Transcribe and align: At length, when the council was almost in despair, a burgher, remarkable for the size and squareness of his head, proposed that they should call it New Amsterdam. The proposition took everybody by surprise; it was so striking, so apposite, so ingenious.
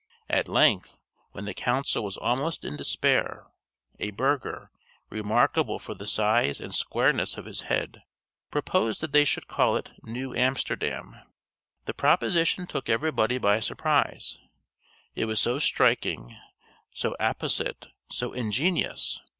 At 0.31 0.47
length, 0.47 0.97
when 1.31 1.45
the 1.45 1.53
council 1.53 2.03
was 2.03 2.17
almost 2.17 2.65
in 2.65 2.75
despair, 2.75 3.45
a 3.99 4.09
burgher, 4.09 4.71
remarkable 5.11 5.77
for 5.77 5.93
the 5.93 6.07
size 6.07 6.59
and 6.59 6.73
squareness 6.73 7.37
of 7.37 7.45
his 7.45 7.61
head, 7.69 8.01
proposed 8.49 9.01
that 9.01 9.11
they 9.11 9.25
should 9.25 9.47
call 9.47 9.77
it 9.77 9.91
New 10.01 10.33
Amsterdam. 10.35 11.17
The 11.85 11.93
proposition 11.93 12.65
took 12.65 12.89
everybody 12.89 13.37
by 13.37 13.59
surprise; 13.59 14.39
it 15.13 15.25
was 15.25 15.39
so 15.39 15.59
striking, 15.59 16.35
so 16.91 17.15
apposite, 17.19 17.89
so 18.11 18.33
ingenious. 18.33 19.21